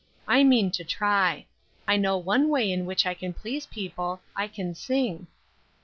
I 0.27 0.43
mean 0.43 0.71
to 0.71 0.83
try. 0.83 1.45
I 1.87 1.95
know 1.95 2.17
one 2.17 2.49
way 2.49 2.71
in 2.71 2.87
which 2.87 3.05
I 3.05 3.13
can 3.13 3.33
please 3.33 3.67
people, 3.67 4.19
I 4.35 4.47
can 4.47 4.73
sing." 4.73 5.27